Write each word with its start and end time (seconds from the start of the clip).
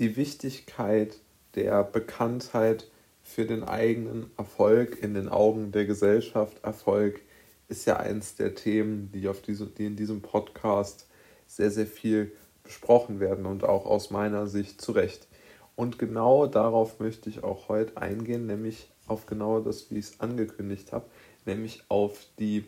die 0.00 0.16
Wichtigkeit 0.16 1.18
der 1.54 1.84
Bekanntheit 1.84 2.90
für 3.22 3.44
den 3.44 3.62
eigenen 3.62 4.30
Erfolg 4.38 5.00
in 5.02 5.12
den 5.12 5.28
Augen 5.28 5.72
der 5.72 5.84
Gesellschaft. 5.84 6.64
Erfolg 6.64 7.20
ist 7.68 7.84
ja 7.84 7.98
eins 7.98 8.34
der 8.34 8.54
Themen, 8.54 9.12
die, 9.12 9.28
auf 9.28 9.42
diese, 9.42 9.66
die 9.66 9.84
in 9.84 9.96
diesem 9.96 10.22
Podcast 10.22 11.06
sehr, 11.46 11.70
sehr 11.70 11.86
viel 11.86 12.32
besprochen 12.64 13.20
werden 13.20 13.44
und 13.44 13.62
auch 13.62 13.84
aus 13.84 14.10
meiner 14.10 14.46
Sicht 14.46 14.80
zu 14.80 14.92
Recht. 14.92 15.28
Und 15.76 15.98
genau 15.98 16.46
darauf 16.46 16.98
möchte 16.98 17.28
ich 17.28 17.44
auch 17.44 17.68
heute 17.68 17.98
eingehen, 17.98 18.46
nämlich 18.46 18.90
auf 19.06 19.26
genau 19.26 19.60
das, 19.60 19.90
wie 19.90 19.98
ich 19.98 20.06
es 20.06 20.20
angekündigt 20.20 20.92
habe, 20.92 21.06
nämlich 21.44 21.84
auf 21.88 22.26
die 22.38 22.64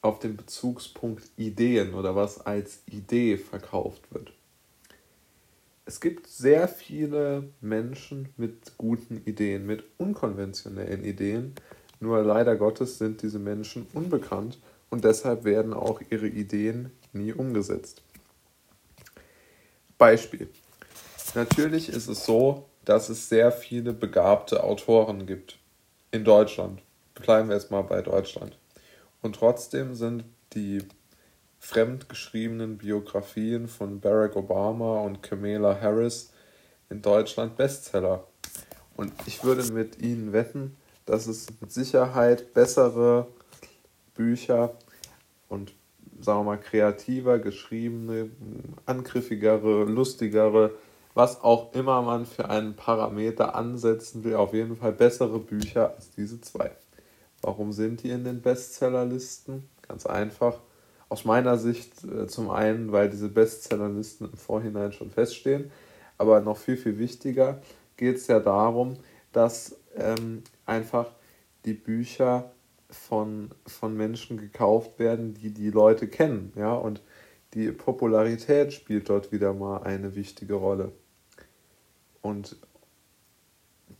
auf 0.00 0.20
den 0.20 0.36
Bezugspunkt 0.36 1.24
Ideen 1.36 1.94
oder 1.94 2.14
was 2.14 2.40
als 2.40 2.82
Idee 2.86 3.36
verkauft 3.36 4.12
wird. 4.12 4.32
Es 5.88 6.00
gibt 6.00 6.26
sehr 6.26 6.68
viele 6.68 7.48
Menschen 7.62 8.28
mit 8.36 8.76
guten 8.76 9.22
Ideen, 9.24 9.64
mit 9.64 9.84
unkonventionellen 9.96 11.02
Ideen, 11.02 11.54
nur 11.98 12.22
leider 12.22 12.56
Gottes 12.56 12.98
sind 12.98 13.22
diese 13.22 13.38
Menschen 13.38 13.86
unbekannt 13.94 14.58
und 14.90 15.02
deshalb 15.06 15.44
werden 15.44 15.72
auch 15.72 16.02
ihre 16.10 16.26
Ideen 16.26 16.92
nie 17.14 17.32
umgesetzt. 17.32 18.02
Beispiel. 19.96 20.50
Natürlich 21.34 21.88
ist 21.88 22.08
es 22.08 22.26
so, 22.26 22.66
dass 22.84 23.08
es 23.08 23.30
sehr 23.30 23.50
viele 23.50 23.94
begabte 23.94 24.64
Autoren 24.64 25.24
gibt. 25.24 25.56
In 26.10 26.22
Deutschland. 26.22 26.82
Bleiben 27.14 27.48
wir 27.48 27.56
jetzt 27.56 27.70
mal 27.70 27.80
bei 27.80 28.02
Deutschland. 28.02 28.58
Und 29.22 29.36
trotzdem 29.36 29.94
sind 29.94 30.24
die 30.52 30.82
fremdgeschriebenen 31.58 32.78
Biografien 32.78 33.68
von 33.68 34.00
Barack 34.00 34.36
Obama 34.36 35.00
und 35.00 35.22
Kamala 35.22 35.80
Harris 35.80 36.32
in 36.90 37.02
Deutschland 37.02 37.56
Bestseller. 37.56 38.26
Und 38.96 39.12
ich 39.26 39.44
würde 39.44 39.72
mit 39.72 40.00
Ihnen 40.00 40.32
wetten, 40.32 40.76
dass 41.06 41.26
es 41.26 41.46
mit 41.60 41.72
Sicherheit 41.72 42.54
bessere 42.54 43.28
Bücher 44.14 44.76
und 45.48 45.72
sagen 46.20 46.40
wir 46.40 46.44
mal 46.44 46.60
kreativer 46.60 47.38
geschriebene, 47.38 48.30
angriffigere, 48.86 49.84
lustigere 49.84 50.72
was 51.18 51.42
auch 51.42 51.72
immer 51.72 52.00
man 52.00 52.26
für 52.26 52.48
einen 52.48 52.76
Parameter 52.76 53.56
ansetzen 53.56 54.22
will, 54.22 54.36
auf 54.36 54.54
jeden 54.54 54.76
Fall 54.76 54.92
bessere 54.92 55.40
Bücher 55.40 55.96
als 55.96 56.12
diese 56.12 56.40
zwei. 56.40 56.70
Warum 57.42 57.72
sind 57.72 58.04
die 58.04 58.10
in 58.10 58.22
den 58.22 58.40
Bestsellerlisten? 58.40 59.68
Ganz 59.82 60.06
einfach. 60.06 60.60
Aus 61.08 61.24
meiner 61.24 61.56
Sicht 61.56 62.04
äh, 62.04 62.26
zum 62.26 62.50
einen, 62.50 62.92
weil 62.92 63.08
diese 63.08 63.28
Bestsellerlisten 63.28 64.30
im 64.30 64.36
Vorhinein 64.36 64.92
schon 64.92 65.10
feststehen, 65.10 65.70
aber 66.18 66.40
noch 66.40 66.56
viel, 66.56 66.76
viel 66.76 66.98
wichtiger 66.98 67.60
geht 67.96 68.16
es 68.16 68.26
ja 68.26 68.40
darum, 68.40 68.96
dass 69.32 69.76
ähm, 69.96 70.42
einfach 70.66 71.10
die 71.64 71.74
Bücher 71.74 72.52
von, 72.90 73.50
von 73.66 73.96
Menschen 73.96 74.38
gekauft 74.38 74.98
werden, 74.98 75.34
die 75.34 75.52
die 75.52 75.70
Leute 75.70 76.08
kennen. 76.08 76.52
Ja? 76.56 76.74
Und 76.74 77.02
die 77.54 77.70
Popularität 77.72 78.72
spielt 78.72 79.08
dort 79.08 79.32
wieder 79.32 79.52
mal 79.52 79.82
eine 79.82 80.14
wichtige 80.14 80.54
Rolle. 80.54 80.92
Und 82.20 82.56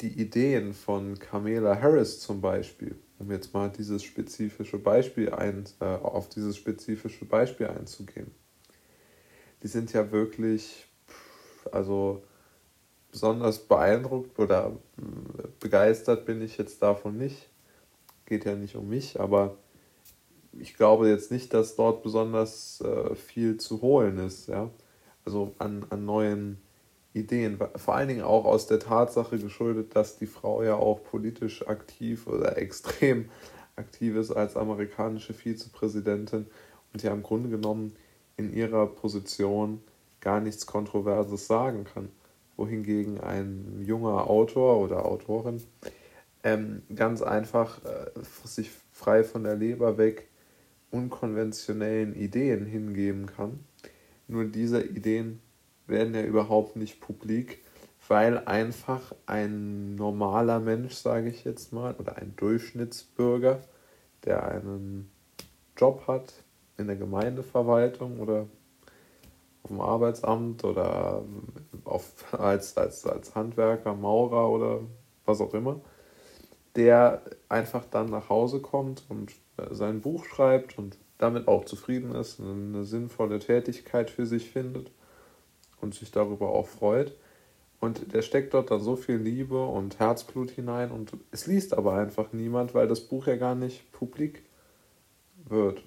die 0.00 0.20
Ideen 0.20 0.74
von 0.74 1.18
Kamala 1.18 1.80
Harris 1.80 2.20
zum 2.20 2.40
Beispiel, 2.40 2.96
um 3.18 3.30
jetzt 3.30 3.52
mal 3.52 3.70
dieses 3.70 4.02
spezifische 4.02 4.78
Beispiel 4.78 5.30
ein, 5.30 5.64
äh, 5.80 5.84
auf 5.84 6.28
dieses 6.28 6.56
spezifische 6.56 7.24
Beispiel 7.24 7.66
einzugehen, 7.66 8.30
die 9.62 9.68
sind 9.68 9.92
ja 9.92 10.10
wirklich, 10.12 10.86
also 11.72 12.22
besonders 13.10 13.58
beeindruckt 13.58 14.38
oder 14.38 14.72
äh, 14.98 15.48
begeistert 15.60 16.26
bin 16.26 16.42
ich 16.42 16.58
jetzt 16.58 16.82
davon 16.82 17.16
nicht. 17.16 17.48
Geht 18.26 18.44
ja 18.44 18.54
nicht 18.54 18.76
um 18.76 18.88
mich, 18.88 19.18
aber 19.18 19.56
ich 20.52 20.74
glaube 20.74 21.08
jetzt 21.08 21.30
nicht, 21.30 21.54
dass 21.54 21.76
dort 21.76 22.02
besonders 22.02 22.80
äh, 22.82 23.14
viel 23.14 23.56
zu 23.56 23.80
holen 23.80 24.18
ist, 24.18 24.48
ja. 24.48 24.70
Also 25.24 25.54
an, 25.58 25.86
an 25.90 26.04
neuen 26.04 26.58
Ideen, 27.14 27.58
vor 27.76 27.94
allen 27.94 28.08
Dingen 28.08 28.22
auch 28.22 28.44
aus 28.44 28.66
der 28.66 28.78
Tatsache 28.78 29.38
geschuldet, 29.38 29.96
dass 29.96 30.18
die 30.18 30.26
Frau 30.26 30.62
ja 30.62 30.74
auch 30.74 31.02
politisch 31.02 31.66
aktiv 31.66 32.26
oder 32.26 32.58
extrem 32.58 33.30
aktiv 33.76 34.16
ist 34.16 34.30
als 34.30 34.56
amerikanische 34.56 35.32
Vizepräsidentin 35.32 36.46
und 36.92 37.02
ja 37.02 37.12
im 37.12 37.22
Grunde 37.22 37.48
genommen 37.48 37.94
in 38.36 38.52
ihrer 38.52 38.86
Position 38.86 39.82
gar 40.20 40.40
nichts 40.40 40.66
Kontroverses 40.66 41.46
sagen 41.46 41.84
kann. 41.84 42.10
Wohingegen 42.56 43.20
ein 43.20 43.82
junger 43.86 44.28
Autor 44.28 44.80
oder 44.80 45.06
Autorin 45.06 45.62
ähm, 46.42 46.82
ganz 46.94 47.22
einfach 47.22 47.84
äh, 47.84 48.10
sich 48.44 48.70
frei 48.92 49.24
von 49.24 49.44
der 49.44 49.56
Leber 49.56 49.98
weg 49.98 50.28
unkonventionellen 50.90 52.14
Ideen 52.14 52.64
hingeben 52.64 53.26
kann. 53.26 53.60
Nur 54.26 54.44
diese 54.44 54.82
Ideen 54.82 55.40
werden 55.88 56.14
ja 56.14 56.22
überhaupt 56.22 56.76
nicht 56.76 57.00
publik, 57.00 57.58
weil 58.06 58.38
einfach 58.46 59.14
ein 59.26 59.94
normaler 59.96 60.60
Mensch, 60.60 60.94
sage 60.94 61.28
ich 61.28 61.44
jetzt 61.44 61.72
mal, 61.72 61.94
oder 61.98 62.16
ein 62.16 62.34
Durchschnittsbürger, 62.36 63.60
der 64.24 64.46
einen 64.46 65.10
Job 65.76 66.06
hat 66.06 66.32
in 66.76 66.86
der 66.86 66.96
Gemeindeverwaltung 66.96 68.20
oder 68.20 68.46
auf 69.62 69.70
dem 69.70 69.80
Arbeitsamt 69.80 70.64
oder 70.64 71.24
auf, 71.84 72.32
als, 72.32 72.76
als, 72.76 73.06
als 73.06 73.34
Handwerker, 73.34 73.94
Maurer 73.94 74.50
oder 74.50 74.80
was 75.24 75.40
auch 75.40 75.54
immer, 75.54 75.80
der 76.76 77.22
einfach 77.48 77.84
dann 77.90 78.10
nach 78.10 78.28
Hause 78.28 78.60
kommt 78.60 79.04
und 79.08 79.32
äh, 79.56 79.74
sein 79.74 80.00
Buch 80.00 80.24
schreibt 80.24 80.78
und 80.78 80.96
damit 81.18 81.48
auch 81.48 81.64
zufrieden 81.64 82.14
ist, 82.14 82.40
eine 82.40 82.84
sinnvolle 82.84 83.40
Tätigkeit 83.40 84.08
für 84.10 84.24
sich 84.24 84.50
findet 84.50 84.90
und 85.80 85.94
sich 85.94 86.10
darüber 86.10 86.50
auch 86.50 86.66
freut. 86.66 87.16
Und 87.80 88.12
der 88.12 88.22
steckt 88.22 88.54
dort 88.54 88.70
dann 88.70 88.80
so 88.80 88.96
viel 88.96 89.16
Liebe 89.16 89.64
und 89.64 90.00
Herzblut 90.00 90.50
hinein 90.50 90.90
und 90.90 91.12
es 91.30 91.46
liest 91.46 91.74
aber 91.74 91.94
einfach 91.94 92.32
niemand, 92.32 92.74
weil 92.74 92.88
das 92.88 93.00
Buch 93.00 93.26
ja 93.26 93.36
gar 93.36 93.54
nicht 93.54 93.92
publik 93.92 94.42
wird. 95.48 95.82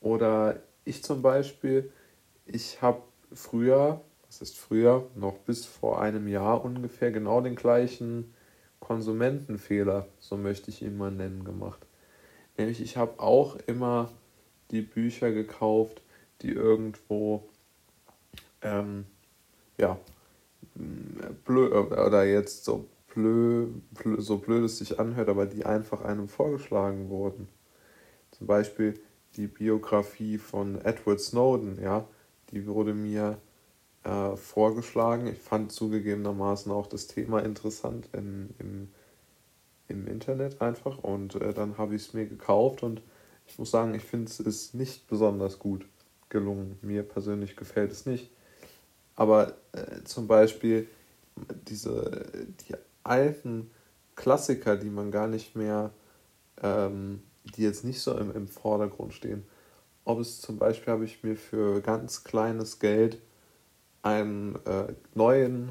Oder 0.00 0.60
ich 0.84 1.02
zum 1.02 1.22
Beispiel, 1.22 1.90
ich 2.44 2.82
habe 2.82 3.02
früher, 3.32 4.02
was 4.26 4.42
ist 4.42 4.56
früher, 4.56 5.06
noch 5.14 5.38
bis 5.38 5.64
vor 5.64 6.00
einem 6.00 6.28
Jahr 6.28 6.64
ungefähr 6.64 7.10
genau 7.10 7.40
den 7.40 7.56
gleichen 7.56 8.34
Konsumentenfehler, 8.80 10.06
so 10.20 10.36
möchte 10.36 10.70
ich 10.70 10.82
ihn 10.82 10.96
mal 10.96 11.10
nennen, 11.10 11.44
gemacht. 11.44 11.86
Nämlich 12.56 12.80
ich 12.80 12.96
habe 12.96 13.20
auch 13.20 13.56
immer 13.66 14.10
die 14.70 14.82
Bücher 14.82 15.32
gekauft, 15.32 16.02
die 16.42 16.50
irgendwo 16.50 17.48
ähm, 18.62 19.06
ja, 19.78 19.98
blöd, 21.44 21.72
oder 21.72 22.24
jetzt 22.24 22.64
so 22.64 22.86
blöd, 23.14 23.68
blöd, 23.94 24.22
so 24.22 24.38
blöd 24.38 24.64
es 24.64 24.78
sich 24.78 24.98
anhört, 24.98 25.28
aber 25.28 25.46
die 25.46 25.64
einfach 25.64 26.02
einem 26.02 26.28
vorgeschlagen 26.28 27.08
wurden. 27.08 27.48
Zum 28.30 28.46
Beispiel 28.46 29.00
die 29.36 29.46
Biografie 29.46 30.38
von 30.38 30.80
Edward 30.84 31.20
Snowden, 31.20 31.80
ja, 31.82 32.06
die 32.50 32.66
wurde 32.66 32.94
mir 32.94 33.38
äh, 34.04 34.36
vorgeschlagen. 34.36 35.26
Ich 35.26 35.38
fand 35.38 35.72
zugegebenermaßen 35.72 36.70
auch 36.72 36.86
das 36.86 37.06
Thema 37.06 37.40
interessant 37.40 38.08
in, 38.12 38.54
im, 38.58 38.88
im 39.88 40.06
Internet 40.06 40.60
einfach 40.60 40.98
und 40.98 41.34
äh, 41.36 41.52
dann 41.52 41.78
habe 41.78 41.94
ich 41.94 42.02
es 42.02 42.14
mir 42.14 42.26
gekauft 42.26 42.82
und 42.82 43.02
ich 43.46 43.58
muss 43.58 43.70
sagen, 43.70 43.94
ich 43.94 44.02
finde 44.02 44.30
es 44.30 44.40
ist 44.40 44.74
nicht 44.74 45.08
besonders 45.08 45.58
gut 45.58 45.86
gelungen. 46.28 46.78
Mir 46.82 47.02
persönlich 47.02 47.56
gefällt 47.56 47.92
es 47.92 48.04
nicht. 48.04 48.30
Aber 49.18 49.54
äh, 49.72 50.04
zum 50.04 50.28
Beispiel 50.28 50.86
diese, 51.66 52.22
die 52.68 52.76
alten 53.02 53.68
Klassiker, 54.14 54.76
die 54.76 54.90
man 54.90 55.10
gar 55.10 55.26
nicht 55.26 55.56
mehr, 55.56 55.90
ähm, 56.62 57.24
die 57.56 57.62
jetzt 57.62 57.84
nicht 57.84 58.00
so 58.00 58.16
im, 58.16 58.32
im 58.32 58.46
Vordergrund 58.46 59.12
stehen. 59.12 59.44
Ob 60.04 60.20
es 60.20 60.40
zum 60.40 60.56
Beispiel 60.56 60.92
habe 60.92 61.04
ich 61.04 61.24
mir 61.24 61.34
für 61.34 61.80
ganz 61.80 62.22
kleines 62.22 62.78
Geld 62.78 63.18
einen 64.02 64.54
äh, 64.66 64.94
neuen 65.16 65.70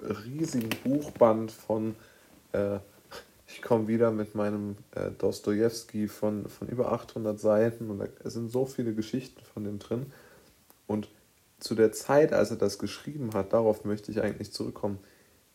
riesigen 0.00 0.70
Buchband 0.82 1.52
von, 1.52 1.94
äh, 2.50 2.80
ich 3.46 3.62
komme 3.62 3.86
wieder 3.86 4.10
mit 4.10 4.34
meinem 4.34 4.74
äh, 4.96 5.12
Dostoevsky 5.12 6.08
von, 6.08 6.48
von 6.48 6.66
über 6.66 6.90
800 6.90 7.38
Seiten 7.38 7.90
und 7.90 8.00
da 8.00 8.28
sind 8.28 8.50
so 8.50 8.66
viele 8.66 8.92
Geschichten 8.92 9.40
von 9.54 9.62
dem 9.62 9.78
drin. 9.78 10.12
Und 10.88 11.08
zu 11.62 11.74
der 11.74 11.92
Zeit, 11.92 12.32
als 12.32 12.50
er 12.50 12.56
das 12.56 12.78
geschrieben 12.78 13.34
hat, 13.34 13.52
darauf 13.52 13.84
möchte 13.84 14.10
ich 14.10 14.20
eigentlich 14.20 14.52
zurückkommen, 14.52 14.98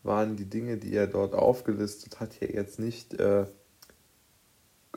waren 0.03 0.37
die 0.37 0.45
Dinge, 0.45 0.77
die 0.77 0.93
er 0.93 1.07
dort 1.07 1.33
aufgelistet 1.33 2.19
hat, 2.19 2.39
ja 2.39 2.47
jetzt 2.47 2.79
nicht 2.79 3.13
äh, 3.15 3.45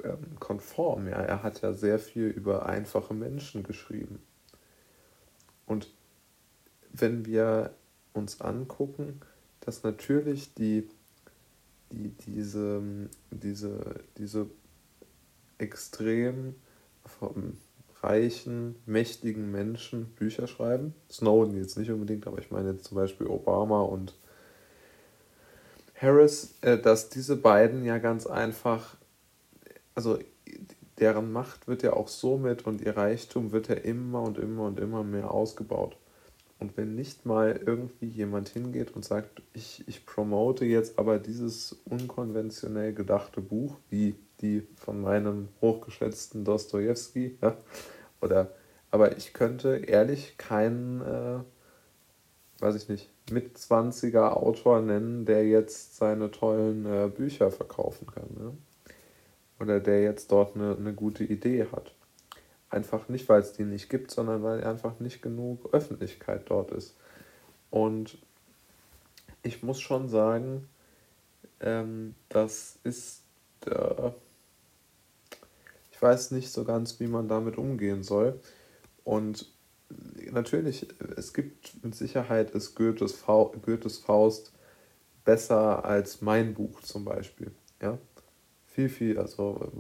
ähm, 0.05 0.39
konform. 0.39 1.09
Ja? 1.09 1.17
Er 1.17 1.43
hat 1.43 1.63
ja 1.63 1.73
sehr 1.73 1.99
viel 1.99 2.27
über 2.29 2.67
einfache 2.67 3.13
Menschen 3.13 3.65
geschrieben. 3.65 4.21
Und 5.67 5.93
wenn 6.93 7.27
wir 7.27 7.75
uns 8.13 8.41
angucken, 8.41 9.21
dass 9.61 9.83
natürlich 9.83 10.55
die, 10.55 10.89
die, 11.91 12.11
diese, 12.11 12.83
diese, 13.31 14.01
diese 14.17 14.49
extrem 15.59 16.55
reichen, 18.03 18.77
mächtigen 18.87 19.51
Menschen 19.51 20.07
Bücher 20.17 20.47
schreiben. 20.47 20.95
Snowden 21.11 21.57
jetzt 21.57 21.79
nicht 21.79 21.91
unbedingt, 21.91 22.27
aber 22.27 22.39
ich 22.39 22.51
meine 22.51 22.73
jetzt 22.73 22.85
zum 22.85 22.97
Beispiel 22.97 23.27
Obama 23.27 23.83
und 23.83 24.15
Harris, 26.01 26.55
äh, 26.63 26.79
dass 26.79 27.11
diese 27.11 27.37
beiden 27.37 27.85
ja 27.85 27.99
ganz 27.99 28.27
einfach, 28.27 28.97
also 29.95 30.19
deren 30.99 31.33
Macht 31.33 31.69
wird 31.69 31.83
ja 31.83 31.93
auch 31.93 32.09
somit 32.09 32.67
und 32.67 32.81
ihr 32.81 32.97
Reichtum 32.97 33.53
wird 33.53 33.69
ja 33.69 33.75
immer 33.75 34.23
und 34.23 34.39
immer 34.39 34.65
und 34.65 34.79
immer 34.79 35.03
mehr 35.03 35.31
ausgebaut. 35.31 35.97
Und 36.59 36.77
wenn 36.77 36.95
nicht 36.95 37.25
mal 37.25 37.59
irgendwie 37.65 38.07
jemand 38.07 38.51
hingeht 38.51 38.95
und 38.95 39.03
sagt, 39.03 39.43
ich, 39.55 39.83
ich 39.89 40.05
promote 40.05 40.67
jetzt 40.67 40.99
aber 40.99 41.19
dieses 41.19 41.81
unkonventionell 41.87 42.93
gedachte 42.93 43.41
Buch, 43.41 43.79
wie 43.89 44.15
die 44.41 44.67
von 44.77 45.01
meinem 45.01 45.49
hochgeschätzten 45.61 46.45
Dostoevsky, 46.45 47.39
ja, 47.43 47.57
oder, 48.21 48.53
aber 48.91 49.17
ich 49.17 49.33
könnte 49.33 49.77
ehrlich 49.77 50.37
keinen, 50.39 51.01
äh, 51.01 51.39
weiß 52.61 52.75
ich 52.77 52.89
nicht, 52.89 53.11
mit 53.31 53.57
20er 53.57 54.31
Autor 54.31 54.81
nennen, 54.81 55.25
der 55.25 55.47
jetzt 55.47 55.97
seine 55.97 56.31
tollen 56.31 56.87
äh, 56.87 57.09
Bücher 57.09 57.51
verkaufen 57.51 58.07
kann, 58.07 58.29
ne? 58.37 58.53
oder 59.61 59.79
der 59.79 60.03
jetzt 60.03 60.33
dort 60.33 60.57
eine, 60.57 60.77
eine 60.77 60.95
gute 60.95 61.25
Idee 61.25 61.67
hat. 61.71 61.95
Einfach 62.71 63.09
nicht, 63.09 63.29
weil 63.29 63.41
es 63.41 63.53
die 63.53 63.65
nicht 63.65 63.91
gibt, 63.91 64.11
sondern 64.11 64.43
weil 64.43 64.65
einfach 64.65 64.99
nicht 65.01 65.23
genug 65.23 65.73
Öffentlichkeit 65.73 66.43
dort 66.49 66.71
ist. 66.71 66.97
Und 67.71 68.19
ich 69.43 69.63
muss 69.63 69.81
schon 69.81 70.09
sagen, 70.09 70.69
ähm, 71.61 72.15
das 72.29 72.79
ist, 72.85 73.23
äh, 73.67 74.11
weiß 76.01 76.31
nicht 76.33 76.51
so 76.51 76.65
ganz, 76.65 77.01
wie 77.01 77.07
man 77.07 77.29
damit 77.29 77.59
umgehen 77.59 78.03
soll. 78.03 78.41
Und 79.05 79.47
natürlich, 80.31 80.87
es 81.17 81.33
gibt 81.33 81.83
mit 81.83 81.95
Sicherheit 81.95 82.51
ist 82.53 82.75
Goethes, 82.75 83.13
Fa 83.13 83.51
Goethes 83.63 83.99
Faust 83.99 84.53
besser 85.25 85.85
als 85.85 86.23
mein 86.23 86.55
Buch 86.55 86.81
zum 86.83 87.05
Beispiel. 87.05 87.53
Ja? 87.81 87.99
Viel, 88.67 88.89
viel, 88.89 89.19
also 89.19 89.73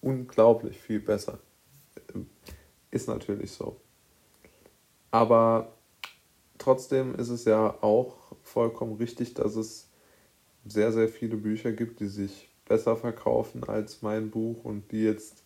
unglaublich 0.00 0.78
viel 0.78 1.00
besser. 1.00 1.40
Ist 2.90 3.08
natürlich 3.08 3.50
so. 3.52 3.80
Aber 5.10 5.72
trotzdem 6.58 7.14
ist 7.14 7.28
es 7.28 7.44
ja 7.44 7.82
auch 7.82 8.16
vollkommen 8.42 8.96
richtig, 8.96 9.34
dass 9.34 9.56
es 9.56 9.88
sehr, 10.64 10.92
sehr 10.92 11.08
viele 11.08 11.36
Bücher 11.36 11.72
gibt, 11.72 12.00
die 12.00 12.08
sich 12.08 12.50
besser 12.66 12.96
verkaufen 12.96 13.64
als 13.64 14.02
mein 14.02 14.30
Buch 14.30 14.64
und 14.64 14.92
die 14.92 15.02
jetzt 15.02 15.42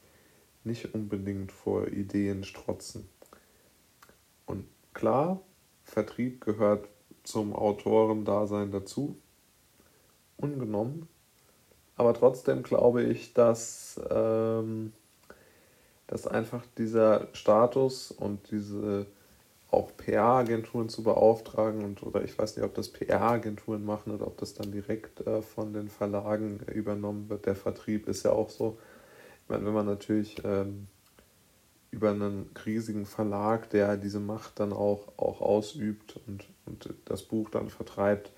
nicht 0.64 0.94
unbedingt 0.94 1.52
vor 1.52 1.88
Ideen 1.88 2.44
strotzen. 2.44 3.08
Und 4.46 4.67
klar, 4.93 5.40
Vertrieb 5.84 6.44
gehört 6.44 6.88
zum 7.22 7.55
Autorendasein 7.55 8.70
dazu, 8.70 9.17
ungenommen. 10.37 11.08
Aber 11.96 12.14
trotzdem 12.14 12.62
glaube 12.62 13.02
ich, 13.02 13.34
dass 13.34 14.00
ähm, 14.11 14.93
dass 16.11 16.26
einfach 16.26 16.64
dieser 16.76 17.28
Status 17.34 18.11
und 18.11 18.50
diese 18.50 19.06
auch 19.70 19.96
PR-Agenturen 19.96 20.88
zu 20.88 21.02
beauftragen 21.02 21.84
und 21.84 22.02
oder 22.02 22.22
ich 22.22 22.37
weiß 22.37 22.56
nicht, 22.56 22.64
ob 22.64 22.75
das 22.75 22.88
PR-Agenturen 22.88 23.84
machen 23.84 24.12
oder 24.12 24.26
ob 24.26 24.38
das 24.38 24.55
dann 24.55 24.72
direkt 24.72 25.26
äh, 25.26 25.43
von 25.43 25.72
den 25.72 25.88
Verlagen 25.88 26.61
übernommen 26.75 27.28
wird. 27.28 27.46
Der 27.46 27.55
Vertrieb 27.55 28.08
ist 28.08 28.25
ja 28.25 28.32
auch 28.32 28.50
so. 28.50 28.78
Ich 29.43 29.49
meine, 29.49 29.64
wenn 29.67 29.75
man 29.75 29.87
natürlich 29.87 30.43
ähm, 30.44 30.88
über 31.90 32.11
einen 32.11 32.50
riesigen 32.64 33.06
Verlag, 33.06 33.70
der 33.70 33.96
diese 33.96 34.20
Macht 34.20 34.61
dann 34.61 34.72
auch, 34.72 35.08
auch 35.17 35.40
ausübt 35.40 36.19
und, 36.26 36.44
und 36.66 36.94
das 37.05 37.23
Buch 37.23 37.50
dann 37.50 37.69
vertreibt. 37.69 38.32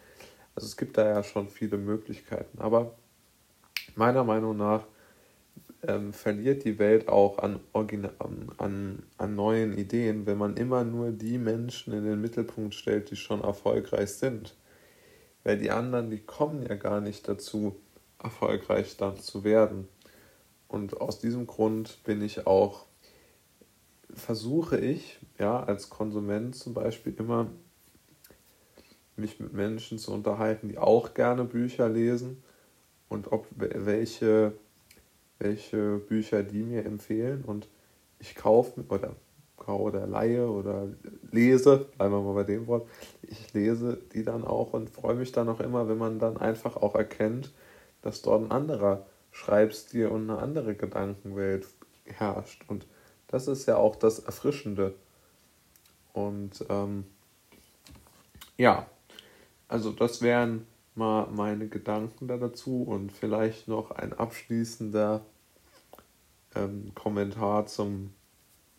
Also 0.54 0.66
es 0.66 0.76
gibt 0.76 0.98
da 0.98 1.06
ja 1.06 1.22
schon 1.22 1.48
viele 1.48 1.78
Möglichkeiten. 1.78 2.58
Aber 2.60 2.94
meiner 3.94 4.24
Meinung 4.24 4.56
nach 4.56 4.84
ähm, 5.86 6.12
verliert 6.12 6.64
die 6.64 6.78
Welt 6.78 7.08
auch 7.08 7.38
an, 7.38 7.60
an, 8.58 9.02
an 9.18 9.34
neuen 9.34 9.76
Ideen, 9.76 10.26
wenn 10.26 10.38
man 10.38 10.56
immer 10.56 10.84
nur 10.84 11.10
die 11.10 11.38
Menschen 11.38 11.92
in 11.92 12.04
den 12.04 12.20
Mittelpunkt 12.20 12.74
stellt, 12.74 13.10
die 13.10 13.16
schon 13.16 13.42
erfolgreich 13.42 14.10
sind. 14.10 14.56
Weil 15.44 15.58
die 15.58 15.70
anderen, 15.70 16.10
die 16.10 16.20
kommen 16.20 16.64
ja 16.64 16.76
gar 16.76 17.00
nicht 17.00 17.28
dazu, 17.28 17.76
erfolgreich 18.22 18.96
dann 18.96 19.16
zu 19.16 19.42
werden. 19.42 19.88
Und 20.68 21.00
aus 21.00 21.18
diesem 21.18 21.46
Grund 21.46 22.02
bin 22.04 22.22
ich 22.22 22.46
auch, 22.46 22.86
versuche 24.14 24.78
ich, 24.78 25.18
ja, 25.38 25.62
als 25.62 25.90
Konsument 25.90 26.54
zum 26.54 26.74
Beispiel 26.74 27.14
immer 27.18 27.50
mich 29.16 29.40
mit 29.40 29.52
Menschen 29.52 29.98
zu 29.98 30.12
unterhalten, 30.12 30.68
die 30.68 30.78
auch 30.78 31.14
gerne 31.14 31.44
Bücher 31.44 31.88
lesen 31.88 32.42
und 33.08 33.32
ob 33.32 33.46
welche 33.56 34.54
welche 35.38 35.98
Bücher 35.98 36.42
die 36.42 36.62
mir 36.62 36.84
empfehlen 36.84 37.44
und 37.44 37.68
ich 38.18 38.34
kaufe 38.34 38.84
oder 38.88 39.16
oder 39.68 40.06
leihe 40.06 40.50
oder 40.50 40.88
lese, 41.30 41.86
bleiben 41.96 42.14
wir 42.14 42.20
mal 42.20 42.34
bei 42.34 42.44
dem 42.44 42.66
Wort, 42.66 42.88
ich 43.22 43.52
lese 43.52 43.98
die 44.12 44.24
dann 44.24 44.44
auch 44.44 44.72
und 44.72 44.90
freue 44.90 45.14
mich 45.14 45.32
dann 45.32 45.48
auch 45.48 45.60
immer, 45.60 45.88
wenn 45.88 45.98
man 45.98 46.18
dann 46.18 46.36
einfach 46.36 46.76
auch 46.76 46.94
erkennt, 46.94 47.52
dass 48.02 48.22
dort 48.22 48.42
ein 48.42 48.50
anderer 48.50 49.06
Schreibstil 49.30 50.08
und 50.08 50.28
eine 50.28 50.40
andere 50.40 50.74
Gedankenwelt 50.74 51.66
herrscht. 52.04 52.64
Und 52.68 52.86
das 53.28 53.48
ist 53.48 53.66
ja 53.66 53.76
auch 53.76 53.96
das 53.96 54.18
Erfrischende. 54.18 54.94
Und 56.12 56.64
ähm, 56.68 57.04
ja, 58.58 58.86
also 59.68 59.92
das 59.92 60.20
wären 60.20 60.66
mal 60.94 61.26
meine 61.30 61.68
Gedanken 61.68 62.28
da 62.28 62.36
dazu 62.36 62.82
und 62.82 63.12
vielleicht 63.12 63.68
noch 63.68 63.90
ein 63.90 64.12
abschließender 64.12 65.24
ähm, 66.54 66.92
Kommentar 66.94 67.66
zum 67.66 68.12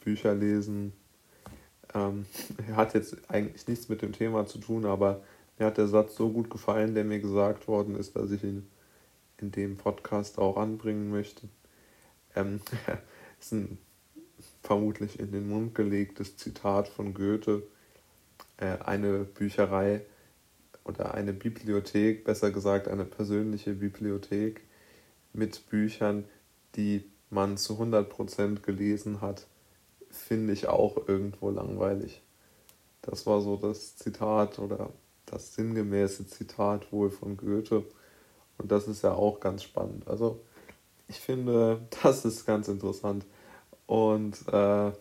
Bücherlesen. 0.01 0.93
Ähm, 1.93 2.25
hat 2.75 2.93
jetzt 2.93 3.17
eigentlich 3.29 3.67
nichts 3.67 3.89
mit 3.89 4.01
dem 4.01 4.13
Thema 4.13 4.45
zu 4.45 4.59
tun, 4.59 4.85
aber 4.85 5.21
mir 5.57 5.65
hat 5.67 5.77
der 5.77 5.87
Satz 5.87 6.15
so 6.15 6.29
gut 6.29 6.49
gefallen, 6.49 6.95
der 6.95 7.03
mir 7.03 7.19
gesagt 7.19 7.67
worden 7.67 7.95
ist, 7.95 8.15
dass 8.15 8.31
ich 8.31 8.43
ihn 8.43 8.67
in 9.37 9.51
dem 9.51 9.77
Podcast 9.77 10.39
auch 10.39 10.57
anbringen 10.57 11.11
möchte. 11.11 11.47
Ähm, 12.35 12.61
ist 13.39 13.53
ein 13.53 13.77
vermutlich 14.61 15.19
in 15.19 15.31
den 15.31 15.47
Mund 15.47 15.75
gelegtes 15.75 16.37
Zitat 16.37 16.87
von 16.87 17.13
Goethe. 17.13 17.63
Äh, 18.57 18.77
eine 18.83 19.25
Bücherei 19.25 20.01
oder 20.85 21.13
eine 21.13 21.33
Bibliothek, 21.33 22.23
besser 22.23 22.51
gesagt 22.51 22.87
eine 22.87 23.05
persönliche 23.05 23.73
Bibliothek 23.73 24.61
mit 25.33 25.69
Büchern, 25.69 26.25
die 26.75 27.09
man 27.29 27.57
zu 27.57 27.73
100% 27.73 28.61
gelesen 28.61 29.21
hat, 29.21 29.47
finde 30.09 30.53
ich 30.53 30.67
auch 30.67 31.07
irgendwo 31.07 31.49
langweilig. 31.49 32.21
Das 33.01 33.25
war 33.25 33.41
so 33.41 33.57
das 33.57 33.97
Zitat 33.97 34.59
oder 34.59 34.91
das 35.25 35.55
sinngemäße 35.55 36.27
Zitat 36.27 36.91
wohl 36.91 37.09
von 37.09 37.37
Goethe. 37.37 37.83
Und 38.57 38.71
das 38.71 38.87
ist 38.87 39.03
ja 39.03 39.13
auch 39.13 39.39
ganz 39.39 39.63
spannend. 39.63 40.07
Also 40.07 40.41
ich 41.07 41.19
finde, 41.19 41.81
das 42.03 42.25
ist 42.25 42.45
ganz 42.45 42.67
interessant. 42.67 43.25
Und 43.87 44.47
äh, 44.47 44.91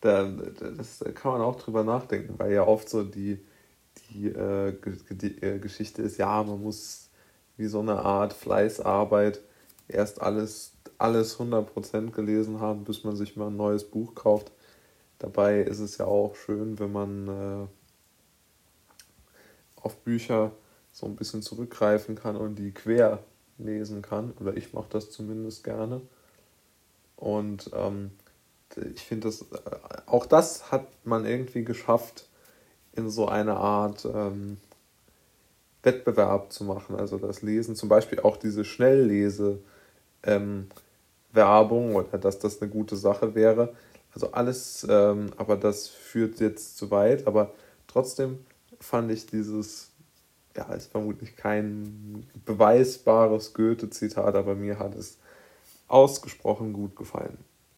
da, 0.00 0.24
das 0.24 1.04
kann 1.14 1.32
man 1.32 1.40
auch 1.40 1.56
drüber 1.56 1.84
nachdenken, 1.84 2.38
weil 2.38 2.52
ja 2.52 2.66
oft 2.66 2.88
so 2.88 3.02
die, 3.02 3.44
die, 4.10 4.28
äh, 4.28 4.74
die 5.10 5.42
äh, 5.42 5.58
Geschichte 5.58 6.02
ist, 6.02 6.18
ja, 6.18 6.42
man 6.42 6.62
muss 6.62 7.08
wie 7.56 7.66
so 7.66 7.80
eine 7.80 8.00
Art 8.00 8.32
Fleißarbeit 8.32 9.40
erst 9.88 10.20
alles 10.20 10.76
alles 10.98 11.38
100% 11.38 12.10
gelesen 12.12 12.60
haben, 12.60 12.84
bis 12.84 13.04
man 13.04 13.16
sich 13.16 13.36
mal 13.36 13.48
ein 13.48 13.56
neues 13.56 13.84
Buch 13.84 14.14
kauft. 14.14 14.50
Dabei 15.18 15.60
ist 15.60 15.80
es 15.80 15.98
ja 15.98 16.06
auch 16.06 16.36
schön, 16.36 16.78
wenn 16.78 16.92
man 16.92 17.28
äh, 17.28 17.66
auf 19.80 19.96
Bücher 19.98 20.52
so 20.92 21.06
ein 21.06 21.16
bisschen 21.16 21.42
zurückgreifen 21.42 22.14
kann 22.14 22.36
und 22.36 22.56
die 22.56 22.72
quer 22.72 23.22
lesen 23.58 24.02
kann. 24.02 24.32
Oder 24.40 24.56
ich 24.56 24.72
mache 24.72 24.88
das 24.90 25.10
zumindest 25.10 25.64
gerne. 25.64 26.00
Und 27.16 27.70
ähm, 27.74 28.10
ich 28.94 29.04
finde, 29.04 29.28
äh, 29.28 29.32
auch 30.06 30.26
das 30.26 30.70
hat 30.70 30.86
man 31.04 31.24
irgendwie 31.24 31.64
geschafft, 31.64 32.28
in 32.96 33.10
so 33.10 33.28
eine 33.28 33.56
Art 33.56 34.06
ähm, 34.12 34.58
Wettbewerb 35.82 36.52
zu 36.52 36.64
machen. 36.64 36.96
Also 36.96 37.18
das 37.18 37.42
Lesen, 37.42 37.76
zum 37.76 37.88
Beispiel 37.88 38.20
auch 38.20 38.36
diese 38.36 38.64
Schnelllese. 38.64 39.58
Ähm, 40.22 40.68
oder 41.34 42.18
dass 42.18 42.38
das 42.38 42.62
eine 42.62 42.70
gute 42.70 42.96
Sache 42.96 43.34
wäre. 43.34 43.74
Also 44.14 44.32
alles, 44.32 44.86
ähm, 44.88 45.30
aber 45.36 45.56
das 45.56 45.86
führt 45.86 46.40
jetzt 46.40 46.78
zu 46.78 46.90
weit. 46.90 47.26
Aber 47.26 47.52
Trotzdem 47.96 48.44
fand 48.78 49.10
ich 49.10 49.24
dieses, 49.24 49.88
ja, 50.54 50.64
ist 50.74 50.90
vermutlich 50.90 51.34
kein 51.34 52.26
beweisbares 52.44 53.54
Goethe-Zitat, 53.54 54.34
aber 54.34 54.54
mir 54.54 54.78
hat 54.78 54.94
es 54.94 55.16
ausgesprochen 55.88 56.74
gut 56.74 56.94
gefallen. 56.94 57.38